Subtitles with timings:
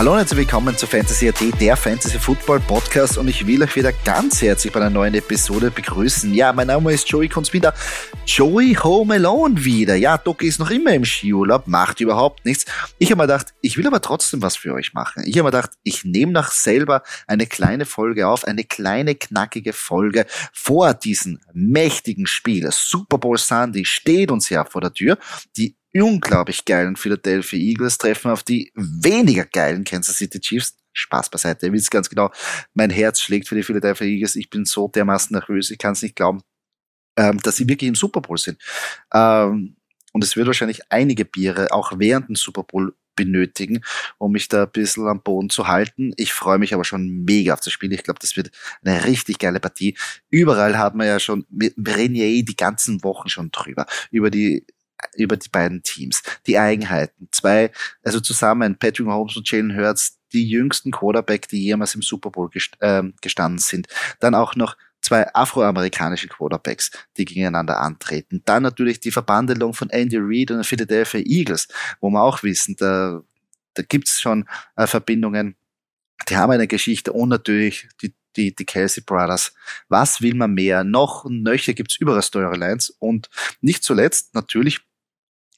[0.00, 3.76] Hallo und herzlich willkommen zu Fantasy AT, der Fantasy Football Podcast und ich will euch
[3.76, 6.32] wieder ganz herzlich bei einer neuen Episode begrüßen.
[6.32, 7.74] Ja, mein Name ist Joey wieder.
[8.24, 9.96] Joey Home Alone wieder.
[9.96, 12.64] Ja, Doc ist noch immer im Skiurlaub, macht überhaupt nichts.
[12.96, 15.22] Ich habe mir gedacht, ich will aber trotzdem was für euch machen.
[15.26, 19.74] Ich habe mir gedacht, ich nehme noch selber eine kleine Folge auf, eine kleine knackige
[19.74, 22.70] Folge vor diesem mächtigen Spiel.
[22.72, 25.18] Super Bowl Sunday steht uns ja vor der Tür.
[25.58, 30.76] Die unglaublich geilen Philadelphia Eagles treffen auf die weniger geilen Kansas City Chiefs.
[30.92, 32.30] Spaß beiseite, ihr wisst ganz genau,
[32.74, 34.34] mein Herz schlägt für die Philadelphia Eagles.
[34.36, 36.42] Ich bin so dermaßen nervös, ich kann es nicht glauben,
[37.16, 38.60] ähm, dass sie wirklich im Super Bowl sind.
[39.14, 39.76] Ähm,
[40.12, 43.82] und es wird wahrscheinlich einige Biere auch während dem Super Bowl benötigen,
[44.18, 46.12] um mich da ein bisschen am Boden zu halten.
[46.16, 47.92] Ich freue mich aber schon mega auf das Spiel.
[47.92, 48.50] Ich glaube, das wird
[48.82, 49.96] eine richtig geile Partie.
[50.30, 54.64] Überall haben wir ja schon, wir reden die ganzen Wochen schon drüber, über die
[55.16, 56.22] über die beiden Teams.
[56.46, 57.28] Die Eigenheiten.
[57.30, 57.70] Zwei,
[58.04, 62.48] also zusammen Patrick Mahomes und Jalen Hurts, die jüngsten Quarterback, die jemals im Super Bowl
[62.50, 63.88] gest äh, gestanden sind.
[64.20, 68.42] Dann auch noch zwei afroamerikanische Quarterbacks, die gegeneinander antreten.
[68.44, 71.68] Dann natürlich die Verbandelung von Andy Reid und den Philadelphia Eagles,
[72.00, 73.22] wo wir auch wissen, da,
[73.74, 75.56] da gibt's schon äh, Verbindungen.
[76.28, 79.52] Die haben eine Geschichte und natürlich die die, die Kelsey Brothers.
[79.88, 80.84] Was will man mehr?
[80.84, 83.28] Noch und nöcher gibt's überall Storylines und
[83.60, 84.80] nicht zuletzt natürlich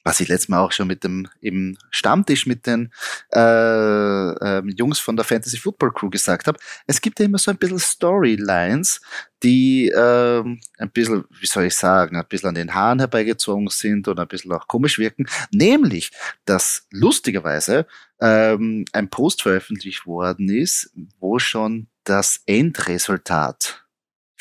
[0.03, 2.91] was ich letztes Mal auch schon mit dem im Stammtisch mit den
[3.33, 7.51] äh, äh, Jungs von der Fantasy Football Crew gesagt habe, es gibt ja immer so
[7.51, 9.01] ein bisschen Storylines,
[9.41, 14.07] die äh, ein bisschen, wie soll ich sagen, ein bisschen an den Haaren herbeigezogen sind
[14.07, 15.27] oder ein bisschen auch komisch wirken.
[15.51, 16.11] Nämlich,
[16.45, 17.85] dass lustigerweise
[18.19, 23.82] ähm, ein Post veröffentlicht worden ist, wo schon das Endresultat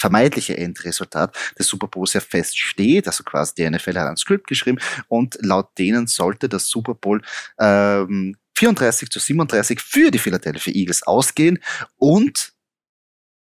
[0.02, 3.06] vermeintliche Endresultat des Super Bowls ja feststeht.
[3.06, 7.22] Also quasi die NFL hat ein Skript geschrieben und laut denen sollte das Super Bowl
[7.60, 11.60] ähm, 34 zu 37 für die Philadelphia Eagles ausgehen
[11.96, 12.52] und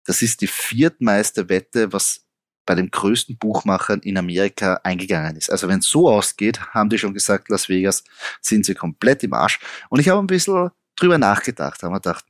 [0.06, 2.25] das ist die viertmeiste Wette, was
[2.66, 5.50] bei den größten Buchmachern in Amerika eingegangen ist.
[5.52, 8.06] Also wenn es so ausgeht, haben die schon gesagt, Las Vegas
[8.41, 9.59] sind sie komplett im Arsch.
[9.90, 12.25] Und ich habe ein bisschen drüber nachgedacht, haben wir gedacht,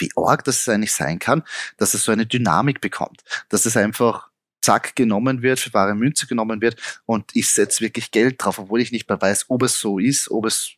[0.00, 1.42] wie arg das eigentlich sein kann,
[1.76, 4.30] dass es so eine Dynamik bekommt, dass es einfach
[4.62, 8.80] zack genommen wird, für wahre Münze genommen wird und ich setze wirklich Geld drauf, obwohl
[8.80, 10.72] ich nicht mehr weiß, ob es so ist, ob es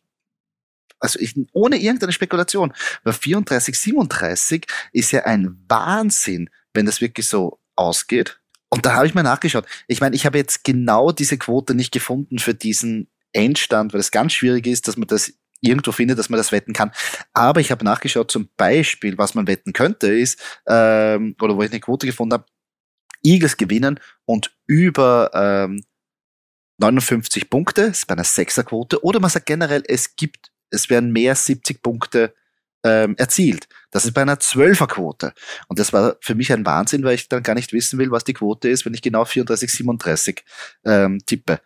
[0.99, 2.73] also ich, ohne irgendeine Spekulation,
[3.03, 8.39] weil 34, 37 ist ja ein Wahnsinn, wenn das wirklich so ausgeht.
[8.69, 9.65] Und da habe ich mal nachgeschaut.
[9.87, 14.11] Ich meine, ich habe jetzt genau diese Quote nicht gefunden für diesen Endstand, weil es
[14.11, 16.91] ganz schwierig ist, dass man das irgendwo findet, dass man das wetten kann.
[17.33, 21.71] Aber ich habe nachgeschaut, zum Beispiel, was man wetten könnte, ist, ähm, oder wo ich
[21.71, 22.45] eine Quote gefunden habe,
[23.23, 25.83] Eagles gewinnen und über ähm,
[26.79, 31.11] 59 Punkte, das ist bei einer Sechserquote, oder man sagt generell, es gibt, es werden
[31.11, 32.33] mehr 70 Punkte
[32.83, 33.67] ähm, erzielt.
[33.91, 35.33] Das ist bei einer Zwölferquote.
[35.67, 38.25] Und das war für mich ein Wahnsinn, weil ich dann gar nicht wissen will, was
[38.25, 40.43] die Quote ist, wenn ich genau 34, 37
[40.83, 41.61] ähm, tippe.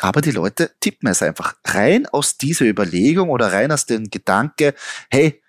[0.00, 4.74] Aber die Leute tippen es einfach rein aus dieser Überlegung oder rein aus dem Gedanke,
[5.10, 5.42] hey,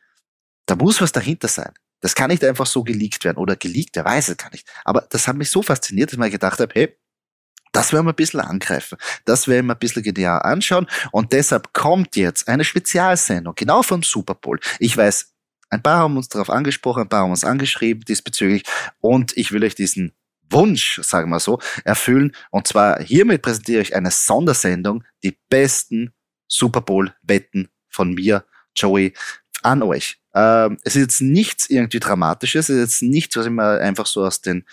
[0.65, 1.71] da muss was dahinter sein.
[2.01, 4.67] Das kann nicht einfach so geleakt werden oder geleakt, wer weiß es gar nicht.
[4.85, 6.97] Aber das hat mich so fasziniert, dass ich mir gedacht habe, hey,
[7.71, 8.97] das werden wir ein bisschen angreifen.
[9.25, 10.87] Das werden wir ein bisschen genauer anschauen.
[11.11, 14.59] Und deshalb kommt jetzt eine Spezialsendung, genau vom Super Bowl.
[14.79, 15.33] Ich weiß,
[15.69, 18.63] ein paar haben uns darauf angesprochen, ein paar haben uns angeschrieben diesbezüglich.
[19.01, 20.13] Und ich will euch diesen
[20.49, 22.35] Wunsch, sagen wir so, erfüllen.
[22.51, 26.13] Und zwar hiermit präsentiere ich eine Sondersendung, die besten
[26.47, 28.45] Super Bowl-Wetten von mir,
[28.75, 29.13] Joey,
[29.61, 30.19] an euch.
[30.33, 34.05] Ähm, es ist jetzt nichts irgendwie Dramatisches, es ist jetzt nichts, was ich mir einfach
[34.05, 34.65] so aus den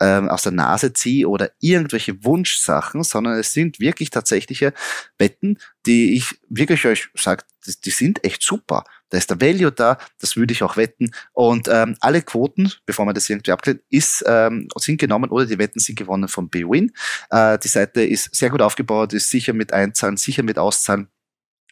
[0.00, 4.72] ähm, aus der Nase ziehe oder irgendwelche Wunschsachen, sondern es sind wirklich tatsächliche
[5.18, 8.84] Wetten, die ich wirklich euch sage, die, die sind echt super.
[9.14, 11.12] Da ist der Value da, das würde ich auch wetten.
[11.32, 15.58] Und ähm, alle Quoten, bevor man das irgendwie abklärt, ist, ähm, sind genommen oder die
[15.58, 16.92] Wetten sind gewonnen von BWin.
[17.30, 21.06] Äh, die Seite ist sehr gut aufgebaut, ist sicher mit Einzahlen, sicher mit Auszahlen.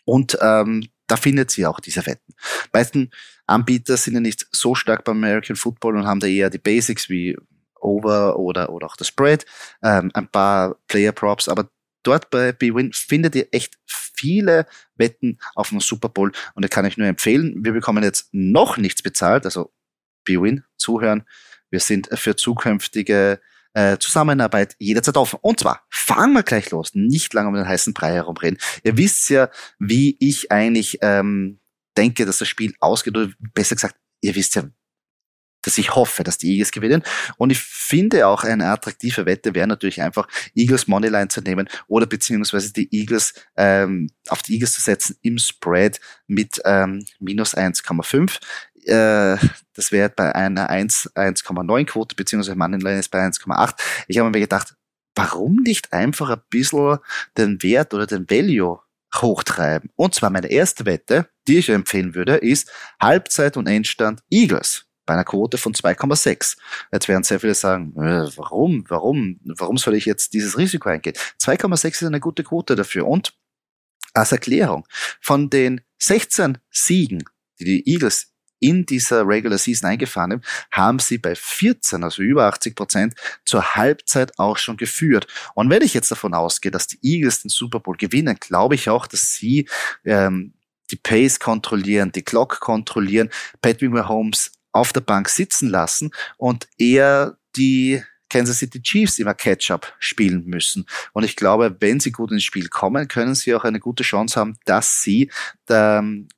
[0.04, 2.32] Und ähm, da findet sie auch diese Wetten.
[2.72, 3.10] Meisten
[3.46, 7.08] Anbieter sind ja nicht so stark beim American Football und haben da eher die Basics
[7.08, 7.36] wie
[7.80, 9.44] Over oder, oder auch das Spread,
[9.82, 11.68] ähm, ein paar Player Props, aber
[12.02, 14.66] dort bei BWin findet ihr echt viele
[14.96, 18.76] Wetten auf den Super Bowl und da kann ich nur empfehlen, wir bekommen jetzt noch
[18.76, 19.72] nichts bezahlt, also
[20.24, 21.24] BWin zuhören.
[21.70, 23.40] Wir sind für zukünftige
[23.74, 25.38] äh, Zusammenarbeit jederzeit offen.
[25.40, 28.58] Und zwar fangen wir gleich los, nicht lange um den heißen Brei herumreden.
[28.82, 31.60] Ihr wisst ja, wie ich eigentlich ähm,
[31.96, 34.64] denke, dass das Spiel ausgeht, oder besser gesagt, ihr wisst ja,
[35.62, 37.02] dass ich hoffe, dass die Eagles gewinnen.
[37.38, 42.06] Und ich finde auch eine attraktive Wette wäre natürlich einfach Eagles Moneyline zu nehmen oder
[42.06, 48.38] beziehungsweise die Eagles ähm, auf die Eagles zu setzen im Spread mit ähm, minus 1,5.
[48.84, 49.38] Äh,
[49.74, 53.74] das wäre bei einer 1,9 Quote, beziehungsweise Moneyline ist bei 1,8.
[54.08, 54.74] Ich habe mir gedacht,
[55.14, 56.98] warum nicht einfach ein bisschen
[57.36, 58.80] den Wert oder den Value
[59.14, 59.90] hochtreiben?
[59.96, 62.70] Und zwar meine erste Wette, die ich empfehlen würde, ist
[63.00, 66.56] Halbzeit und Endstand Eagles bei einer Quote von 2,6.
[66.90, 71.14] Jetzt werden sehr viele sagen, äh, warum, warum, warum soll ich jetzt dieses Risiko eingehen?
[71.38, 73.06] 2,6 ist eine gute Quote dafür.
[73.06, 73.34] Und
[74.14, 74.86] als Erklärung,
[75.20, 77.24] von den 16 Siegen,
[77.60, 82.46] die die Eagles in dieser Regular Season eingefahren haben, haben sie bei 14, also über
[82.46, 83.14] 80 Prozent,
[83.44, 85.26] zur Halbzeit auch schon geführt.
[85.54, 88.88] Und wenn ich jetzt davon ausgehe, dass die Eagles den Super Bowl gewinnen, glaube ich
[88.88, 89.68] auch, dass sie
[90.04, 90.54] ähm,
[90.90, 93.30] die Pace kontrollieren, die Clock kontrollieren,
[93.60, 99.94] Patrick Mahomes auf der Bank sitzen lassen und eher die Kansas City Chiefs immer Catch-up
[99.98, 100.86] spielen müssen.
[101.12, 104.40] Und ich glaube, wenn sie gut ins Spiel kommen, können sie auch eine gute Chance
[104.40, 105.30] haben, dass sie
[105.68, 106.28] ähm,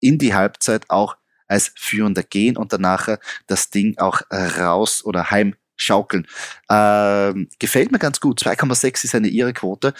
[0.00, 5.54] in die Halbzeit auch als Führender gehen und danach das Ding auch raus oder heim
[5.76, 6.26] schaukeln.
[6.68, 8.40] Ähm, gefällt mir ganz gut.
[8.40, 9.94] 2,6 ist eine ihre Quote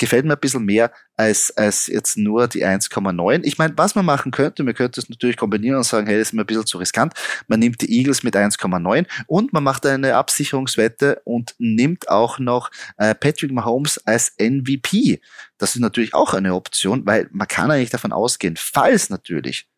[0.00, 3.42] gefällt mir ein bisschen mehr als, als jetzt nur die 1,9.
[3.44, 6.28] Ich meine, was man machen könnte, man könnte es natürlich kombinieren und sagen, hey, das
[6.28, 7.12] ist mir ein bisschen zu riskant.
[7.48, 12.70] Man nimmt die Eagles mit 1,9 und man macht eine Absicherungswette und nimmt auch noch
[12.96, 15.20] äh, Patrick Mahomes als MVP.
[15.58, 19.68] Das ist natürlich auch eine Option, weil man kann eigentlich davon ausgehen, falls natürlich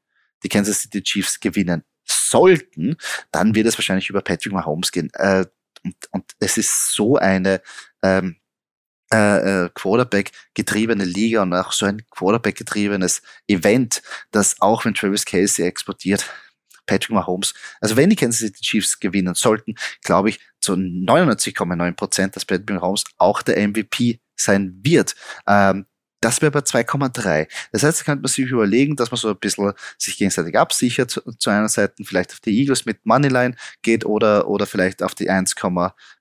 [0.44, 2.96] die Kansas City Chiefs gewinnen sollten,
[3.32, 5.10] dann wird es wahrscheinlich über Patrick Mahomes gehen.
[5.14, 5.46] Äh,
[5.84, 7.60] und, und es ist so eine
[8.04, 8.36] ähm,
[9.12, 15.64] äh, äh, Quarterback-getriebene Liga und auch so ein Quarterback-getriebenes Event, dass auch wenn Travis Casey
[15.64, 16.24] exportiert,
[16.86, 22.36] Patrick Mahomes, also wenn die Kansas City Chiefs gewinnen sollten, glaube ich zu 99,9 Prozent,
[22.36, 25.14] dass Patrick Mahomes auch der MVP sein wird.
[25.46, 25.86] Ähm,
[26.22, 27.48] das wäre bei 2,3.
[27.72, 31.10] Das heißt, da könnte man sich überlegen, dass man so ein bisschen sich gegenseitig absichert
[31.10, 35.14] zu, zu einer Seite, vielleicht auf die Eagles mit Moneyline geht oder, oder vielleicht auf
[35.16, 35.56] die 1,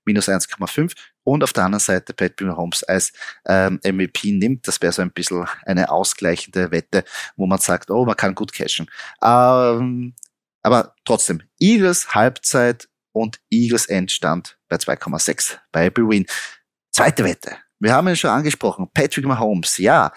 [0.03, 0.93] minus 1,5
[1.23, 3.13] und auf der anderen Seite Patrick Mahomes als
[3.45, 4.67] ähm, MVP nimmt.
[4.67, 7.03] Das wäre so ein bisschen eine ausgleichende Wette,
[7.35, 8.89] wo man sagt, oh, man kann gut cashen.
[9.23, 10.13] Ähm,
[10.63, 16.25] aber trotzdem, Eagles Halbzeit und Eagles Endstand bei 2,6 bei Win.
[16.91, 17.57] Zweite Wette.
[17.79, 18.89] Wir haben ihn schon angesprochen.
[18.93, 19.77] Patrick Mahomes.
[19.77, 20.11] Ja,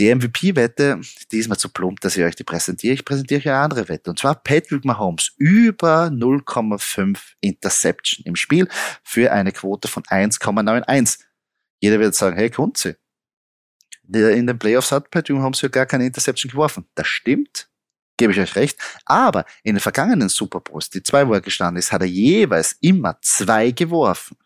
[0.00, 0.98] die MVP-Wette,
[1.30, 2.94] die ist mir zu plump, dass ich euch die präsentiere.
[2.94, 4.08] Ich präsentiere euch eine andere Wette.
[4.08, 8.66] Und zwar Patrick Mahomes über 0,5 Interception im Spiel
[9.04, 11.20] für eine Quote von 1,91.
[11.80, 12.96] Jeder wird sagen, hey, Kunze,
[14.08, 16.86] in den Playoffs hat Patrick Mahomes ja gar keine Interception geworfen.
[16.94, 17.68] Das stimmt,
[18.16, 18.78] gebe ich euch recht.
[19.04, 22.76] Aber in den vergangenen Super Bowls, die zwei, wo er gestanden ist, hat er jeweils
[22.80, 24.38] immer zwei geworfen.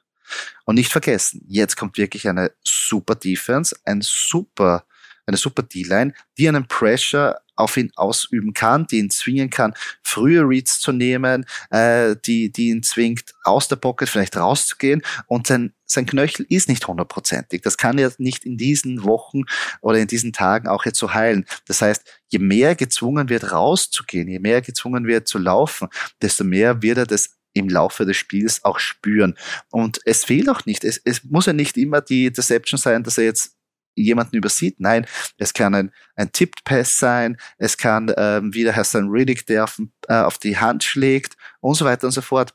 [0.65, 4.85] Und nicht vergessen, jetzt kommt wirklich eine super Defense, ein super,
[5.27, 10.43] eine super D-Line, die einen Pressure auf ihn ausüben kann, die ihn zwingen kann, frühe
[10.43, 15.73] Reads zu nehmen, äh, die, die ihn zwingt, aus der Pocket vielleicht rauszugehen und sein,
[15.87, 17.63] sein Knöchel ist nicht hundertprozentig.
[17.63, 19.43] Das kann er nicht in diesen Wochen
[19.81, 21.47] oder in diesen Tagen auch jetzt so heilen.
[21.67, 25.89] Das heißt, je mehr gezwungen wird rauszugehen, je mehr gezwungen wird zu laufen,
[26.21, 29.37] desto mehr wird er das im Laufe des Spiels auch spüren.
[29.71, 30.85] Und es fehlt auch nicht.
[30.85, 33.54] Es, es muss ja nicht immer die Deception sein, dass er jetzt
[33.95, 34.81] jemanden übersieht.
[34.81, 35.07] Nein,
[35.39, 39.81] es kann ein, ein Tipped Pass sein, es kann ähm, wieder Hassan Riddick, der auf,
[40.09, 42.55] äh, auf die Hand schlägt und so weiter und so fort.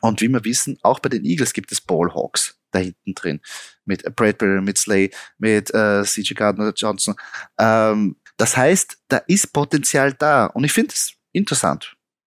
[0.00, 3.40] Und wie wir wissen, auch bei den Eagles gibt es Ballhawks da hinten drin.
[3.84, 7.14] Mit Bradbury, mit Slay, mit äh, CJ Gardner Johnson.
[7.58, 10.46] Ähm, das heißt, da ist Potenzial da.
[10.46, 11.96] Und ich finde es interessant.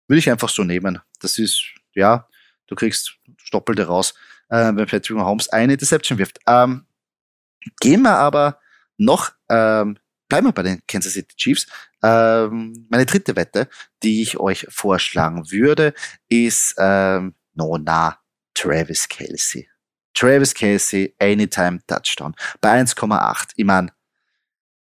[0.07, 0.99] Würde ich einfach so nehmen.
[1.19, 1.63] Das ist,
[1.93, 2.27] ja,
[2.67, 3.17] du kriegst
[3.51, 4.13] Doppelte raus,
[4.49, 6.39] äh, wenn Patrick Mahomes eine Interception wirft.
[6.47, 6.85] Ähm,
[7.79, 8.59] gehen wir aber
[8.97, 11.67] noch, ähm, bleiben wir bei den Kansas City Chiefs.
[12.03, 13.67] Ähm, meine dritte Wette,
[14.03, 15.93] die ich euch vorschlagen würde,
[16.29, 18.17] ist ähm, Nona
[18.53, 19.67] Travis Kelsey.
[20.13, 22.35] Travis Kelsey, Anytime Touchdown.
[22.59, 23.51] Bei 1,8.
[23.55, 23.91] Ich meine,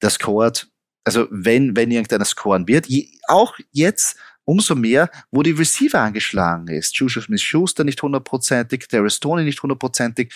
[0.00, 0.68] das scored,
[1.04, 2.86] also wenn, wenn irgendeiner scoren wird,
[3.28, 6.96] auch jetzt umso mehr, wo die Receiver angeschlagen ist.
[6.96, 10.34] Juju Smith-Schuster nicht hundertprozentig, Darius Tony nicht hundertprozentig.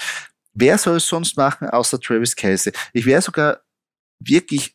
[0.56, 2.72] Wer soll es sonst machen, außer Travis Casey?
[2.94, 3.60] Ich wäre sogar
[4.18, 4.74] wirklich,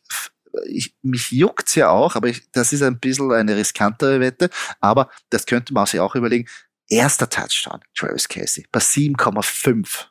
[0.66, 4.48] ich, mich juckt's ja auch, aber ich, das ist ein bisschen eine riskantere Wette,
[4.80, 6.48] aber das könnte man sich auch überlegen.
[6.88, 10.06] Erster Touchdown, Travis Casey, bei 7,5.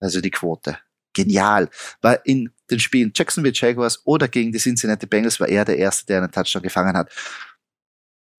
[0.00, 0.78] Also die Quote.
[1.14, 1.70] Genial.
[2.02, 6.06] Weil in den Spielen Jacksonville Jaguars oder gegen die Cincinnati Bengals war er der Erste,
[6.06, 7.12] der einen Touchdown gefangen hat.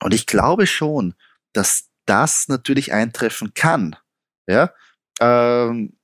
[0.03, 1.15] Und ich glaube schon,
[1.53, 3.95] dass das natürlich eintreffen kann.
[4.47, 4.73] Ja,
[5.21, 5.97] ähm,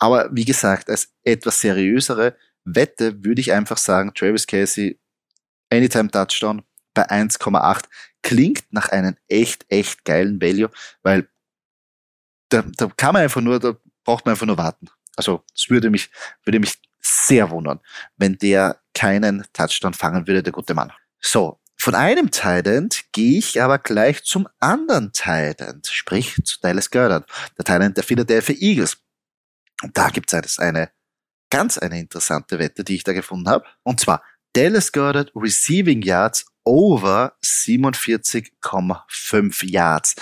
[0.00, 4.98] aber wie gesagt, als etwas seriösere Wette würde ich einfach sagen, Travis Casey,
[5.70, 6.62] Anytime Touchdown
[6.94, 7.84] bei 1,8
[8.22, 10.70] klingt nach einem echt, echt geilen Value,
[11.02, 11.28] weil
[12.48, 14.88] da, da kann man einfach nur, da braucht man einfach nur warten.
[15.16, 16.10] Also es würde mich,
[16.44, 17.80] würde mich sehr wundern,
[18.16, 20.92] wenn der keinen Touchdown fangen würde, der gute Mann.
[21.20, 27.30] So, von einem Tident gehe ich aber gleich zum anderen Tident, sprich zu Dallas Goddard,
[27.56, 28.98] der Tident der Philadelphia Eagles.
[29.82, 30.90] Und da gibt es eine
[31.50, 33.64] ganz eine interessante Wette, die ich da gefunden habe.
[33.82, 34.22] Und zwar
[34.52, 40.16] Dallas Goddard Receiving Yards over 47,5 Yards.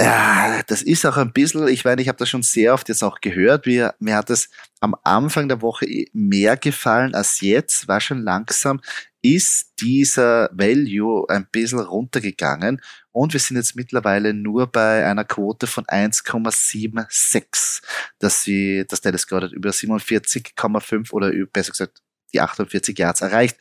[0.00, 3.02] Ja, das ist auch ein bisschen, ich meine, ich habe das schon sehr oft jetzt
[3.02, 3.66] auch gehört.
[3.66, 4.48] Mir, mir hat es
[4.80, 8.80] am Anfang der Woche mehr gefallen als jetzt, war schon langsam,
[9.22, 15.66] ist dieser Value ein bisschen runtergegangen und wir sind jetzt mittlerweile nur bei einer Quote
[15.66, 17.82] von 1,76,
[18.20, 22.02] dass sie, dass Dallas Goddard über 47,5 oder besser gesagt
[22.32, 23.56] die 48 Yards erreicht.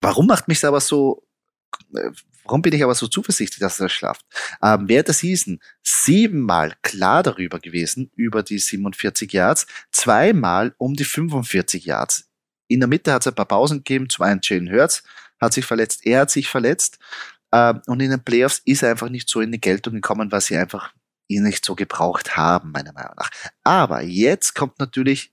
[0.00, 1.22] Warum macht mich aber so
[1.94, 2.10] äh,
[2.44, 4.24] Warum bin ich aber so zuversichtlich, dass er schlaft?
[4.62, 11.04] Ähm, während der Season siebenmal klar darüber gewesen, über die 47 Yards, zweimal um die
[11.04, 12.28] 45 Yards.
[12.68, 15.02] In der Mitte hat es ein paar Pausen gegeben, zum einen Jalen Hurts
[15.40, 16.98] hat sich verletzt, er hat sich verletzt
[17.52, 20.40] ähm, und in den Playoffs ist er einfach nicht so in die Geltung gekommen, weil
[20.40, 20.92] sie einfach
[21.28, 23.30] ihn nicht so gebraucht haben, meiner Meinung nach.
[23.62, 25.32] Aber jetzt kommt natürlich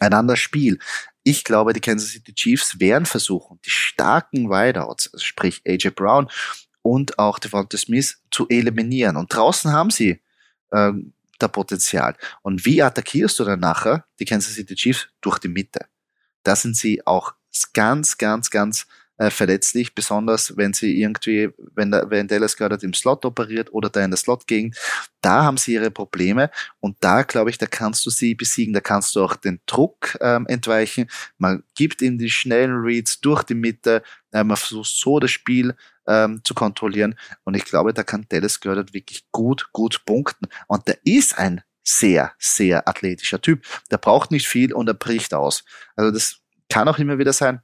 [0.00, 0.78] ein anderes Spiel.
[1.24, 6.30] Ich glaube, die Kansas City Chiefs werden versuchen, die starken Wideouts, also sprich AJ Brown
[6.82, 9.16] und auch Devonta Smith zu eliminieren.
[9.16, 10.20] Und draußen haben sie
[10.72, 12.14] ähm, da Potenzial.
[12.42, 15.08] Und wie attackierst du dann nachher die Kansas City Chiefs?
[15.22, 15.86] Durch die Mitte.
[16.42, 17.34] Da sind sie auch
[17.72, 18.86] ganz, ganz, ganz
[19.18, 23.88] äh, verletzlich, besonders wenn sie irgendwie, wenn, der, wenn Dallas gerade im Slot operiert oder
[23.88, 24.76] da in der Slot-Gegend,
[25.20, 28.80] da haben sie ihre Probleme und da glaube ich, da kannst du sie besiegen, da
[28.80, 33.54] kannst du auch den Druck ähm, entweichen, man gibt ihnen die schnellen Reads durch die
[33.54, 34.02] Mitte,
[34.32, 35.74] äh, man versucht so das Spiel
[36.06, 40.88] ähm, zu kontrollieren und ich glaube, da kann Dallas Goddard wirklich gut, gut punkten und
[40.88, 43.62] der ist ein sehr, sehr athletischer Typ.
[43.90, 45.64] Der braucht nicht viel und er bricht aus.
[45.96, 46.38] Also das
[46.70, 47.60] kann auch immer wieder sein,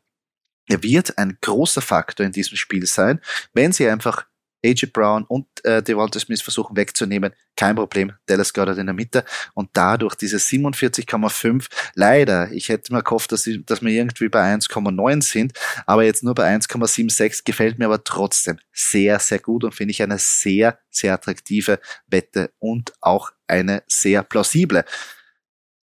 [0.68, 3.20] er wird ein großer Faktor in diesem Spiel sein,
[3.52, 4.26] wenn sie einfach
[4.64, 8.12] AJ Brown und äh, Devonta Smith versuchen wegzunehmen, kein Problem.
[8.26, 9.24] Dallas Goddard in der Mitte
[9.54, 11.66] und dadurch diese 47,5.
[11.94, 15.52] Leider, ich hätte mir gehofft, dass, sie, dass wir irgendwie bei 1,9 sind,
[15.86, 20.02] aber jetzt nur bei 1,76 gefällt mir aber trotzdem sehr, sehr gut und finde ich
[20.02, 24.84] eine sehr, sehr attraktive Wette und auch eine sehr plausible.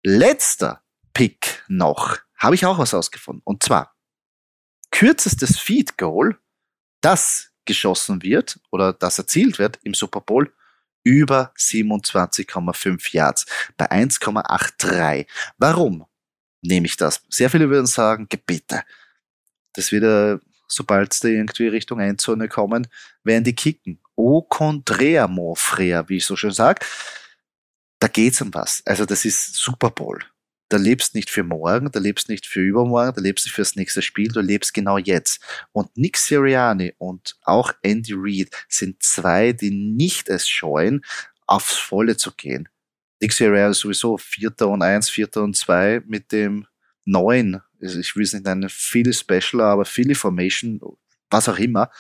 [0.02, 0.82] Letzter
[1.14, 3.95] Pick noch, habe ich auch was ausgefunden und zwar
[4.96, 6.38] kürzestes Feed Goal,
[7.02, 10.50] das geschossen wird oder das erzielt wird im Super Bowl,
[11.04, 13.44] über 27,5 Yards
[13.76, 15.26] bei 1,83.
[15.58, 16.06] Warum
[16.62, 17.22] nehme ich das?
[17.28, 18.84] Sehr viele würden sagen, Gebete.
[19.74, 22.88] Das wieder, sobald sie irgendwie Richtung Endzone kommen,
[23.22, 24.00] werden die kicken.
[24.16, 26.86] Au contraire, mon frère, wie ich so schön sage.
[27.98, 28.82] Da geht's um was.
[28.86, 30.24] Also das ist Super Bowl
[30.68, 34.02] da lebst nicht für morgen, da lebst nicht für übermorgen, da lebst du fürs nächste
[34.02, 35.40] Spiel, du lebst genau jetzt.
[35.72, 41.04] Und Nick Sirianni und auch Andy Reid sind zwei, die nicht es scheuen,
[41.46, 42.68] aufs Volle zu gehen.
[43.20, 46.66] Nick Sirianni ist sowieso Vierter und Eins, Vierter und Zwei mit dem
[47.04, 50.80] neuen, also ich will es nicht nennen, Philly Special, aber Philly Formation,
[51.30, 51.90] was auch immer,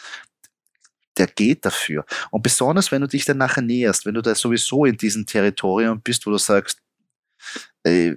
[1.16, 2.04] der geht dafür.
[2.30, 6.00] Und besonders, wenn du dich dann nachher näherst, wenn du da sowieso in diesem Territorium
[6.00, 6.82] bist, wo du sagst,
[7.84, 8.16] ey,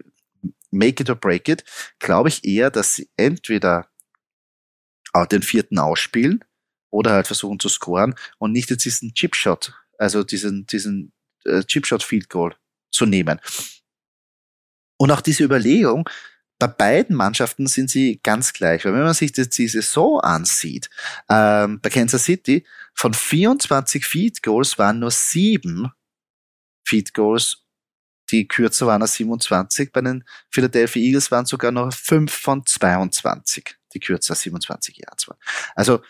[0.72, 1.64] make it or break it,
[2.00, 3.90] glaube ich eher, dass sie entweder
[5.32, 6.44] den vierten ausspielen
[6.92, 11.12] oder halt versuchen zu scoren und nicht jetzt diesen Chipshot, also diesen, diesen
[11.46, 12.56] äh, Chipshot Field Goal
[12.92, 13.40] zu nehmen.
[14.98, 16.08] Und auch diese Überlegung,
[16.60, 20.90] bei beiden Mannschaften sind sie ganz gleich, weil wenn man sich das, die Saison ansieht,
[21.30, 25.92] ähm, bei Kansas City von 24 Feed Goals waren nur sieben
[26.86, 27.64] Feed Goals
[28.32, 29.92] die kürzer waren als 27.
[29.92, 35.28] Bei den Philadelphia Eagles waren sogar noch 5 von 22, die kürzer als 27 Yards
[35.28, 35.38] waren.
[35.76, 36.02] Also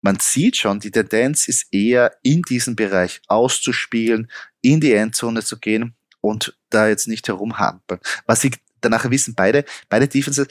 [0.00, 4.30] man sieht schon, die Tendenz ist eher in diesem Bereich auszuspielen,
[4.60, 8.00] in die Endzone zu gehen und da jetzt nicht herumhampeln.
[8.26, 8.52] Was sie
[8.82, 10.48] danach wissen, beide, beide Defenses,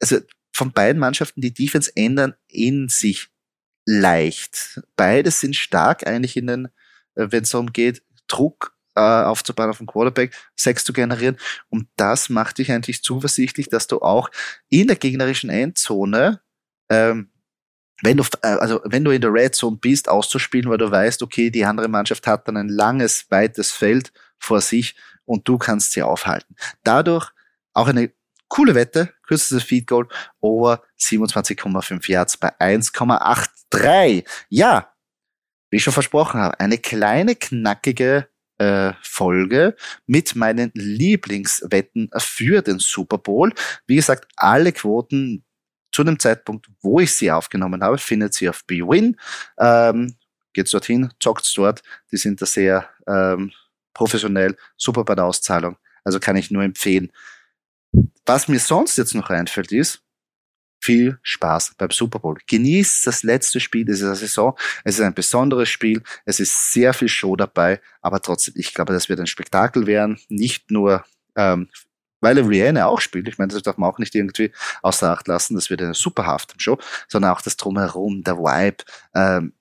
[0.00, 0.18] also
[0.52, 3.28] von beiden Mannschaften, die Defense ändern in sich
[3.86, 4.80] leicht.
[4.96, 6.66] Beide sind stark eigentlich in den,
[7.16, 11.38] äh, wenn es darum geht, Druck äh, aufzubauen auf dem Quarterback, Sex zu generieren.
[11.68, 14.30] Und das macht dich eigentlich zuversichtlich, dass du auch
[14.68, 16.40] in der gegnerischen Endzone
[16.90, 17.32] ähm,
[18.02, 21.22] wenn du, äh, also wenn du in der Red Zone bist, auszuspielen, weil du weißt,
[21.22, 25.92] okay, die andere Mannschaft hat dann ein langes, weites Feld vor sich und du kannst
[25.92, 26.56] sie aufhalten.
[26.82, 27.30] Dadurch
[27.72, 28.12] auch eine
[28.48, 30.08] coole Wette, kürzestes Feed Goal,
[30.40, 34.26] over 27,5 Yards bei 1,83.
[34.48, 34.92] Ja,
[35.70, 38.28] wie ich schon versprochen habe, eine kleine, knackige
[38.62, 39.74] äh, Folge
[40.06, 43.52] mit meinen Lieblingswetten für den Super Bowl.
[43.86, 45.44] Wie gesagt, alle Quoten
[45.90, 49.16] zu dem Zeitpunkt, wo ich sie aufgenommen habe, findet sie auf BWin.
[49.58, 50.14] Ähm,
[50.52, 51.82] geht dorthin, zockt dort.
[52.10, 53.52] Die sind da sehr ähm,
[53.94, 55.76] professionell, super bei der Auszahlung.
[56.04, 57.10] Also kann ich nur empfehlen.
[58.24, 60.02] Was mir sonst jetzt noch einfällt, ist,
[60.82, 62.38] viel Spaß beim Super Bowl.
[62.46, 64.56] Genießt das letzte Spiel dieser Saison.
[64.84, 66.02] Es ist ein besonderes Spiel.
[66.24, 70.18] Es ist sehr viel Show dabei, aber trotzdem, ich glaube, das wird ein Spektakel werden.
[70.28, 71.04] Nicht nur
[71.36, 71.68] ähm,
[72.22, 73.28] weil Rihanna auch spielt.
[73.28, 75.54] Ich meine, das darf man auch nicht irgendwie außer Acht lassen.
[75.56, 78.84] Das wird eine super Halftime-Show, sondern auch das Drumherum, der Vibe,
[79.14, 79.54] ähm,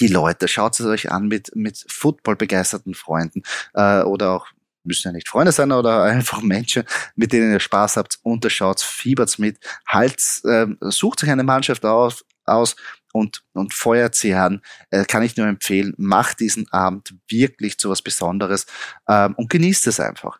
[0.00, 0.48] die Leute.
[0.48, 3.42] Schaut es euch an mit, mit Football-begeisterten Freunden
[3.74, 4.46] äh, oder auch
[4.84, 6.84] müssen ja nicht Freunde sein oder einfach Menschen,
[7.14, 12.24] mit denen ihr Spaß habt, unterschaut, fiebert mit, halt, äh, sucht sich eine Mannschaft auf,
[12.44, 12.76] aus
[13.12, 14.62] und, und feuert sie an.
[14.90, 18.66] Äh, kann ich nur empfehlen, macht diesen Abend wirklich zu was Besonderes
[19.08, 20.38] ähm, und genießt es einfach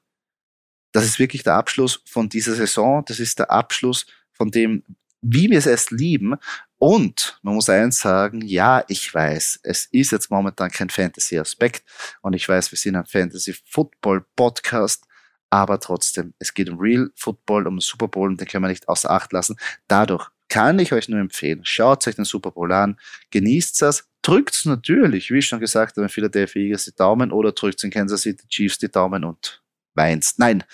[0.93, 3.03] das ist wirklich der Abschluss von dieser Saison.
[3.07, 4.85] Das ist der Abschluss von dem,
[5.23, 6.35] wie wir es erst lieben.
[6.79, 11.85] Und man muss eins sagen, ja, ich weiß, es ist jetzt momentan kein Fantasy-Aspekt
[12.21, 15.07] und ich weiß, wir sind ein Fantasy-Football-Podcast,
[15.49, 18.89] aber trotzdem, es geht um Real Football, um Super Bowl und den können wir nicht
[18.89, 19.57] außer Acht lassen.
[19.87, 22.99] Dadurch kann ich euch nur empfehlen, schaut euch den Super Bowl an,
[23.31, 27.91] genießt das, drückt natürlich, wie schon gesagt, den Philadelphia Eagles die Daumen oder drückt den
[27.91, 29.63] Kansas City Chiefs die Daumen und
[29.95, 30.39] weinst.
[30.39, 30.65] Nein,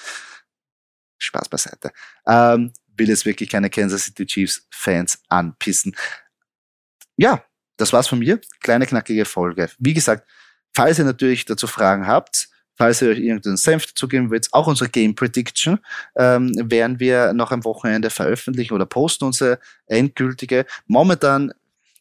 [1.18, 1.92] Spaß beiseite.
[2.26, 5.94] Ähm, will jetzt wirklich keine Kansas City Chiefs Fans anpissen.
[7.16, 7.44] Ja,
[7.76, 8.40] das war's von mir.
[8.60, 9.70] Kleine knackige Folge.
[9.78, 10.28] Wie gesagt,
[10.74, 14.88] falls ihr natürlich dazu Fragen habt, falls ihr euch irgendeinen Senf dazugeben wollt, auch unsere
[14.88, 15.78] Game Prediction
[16.16, 20.66] ähm, werden wir noch am Wochenende veröffentlichen oder posten unsere endgültige.
[20.86, 21.52] Momentan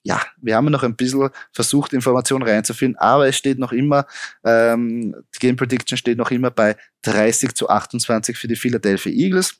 [0.04, 4.06] ja, wir haben noch ein bisschen versucht, Informationen reinzufinden, aber es steht noch immer,
[4.46, 9.60] ähm, die Game Prediction steht noch immer bei 30 zu 28 für die Philadelphia Eagles.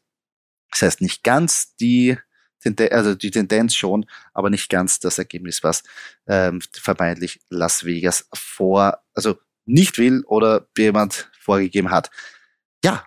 [0.72, 2.18] Das heißt nicht ganz die
[2.92, 5.84] also die Tendenz schon, aber nicht ganz das Ergebnis, was
[6.28, 12.10] ähm, vermeintlich Las Vegas vor, also nicht will oder jemand vorgegeben hat.
[12.84, 13.06] Ja,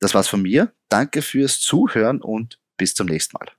[0.00, 0.74] das war's von mir.
[0.88, 3.50] Danke fürs Zuhören und bis zum nächsten Mal.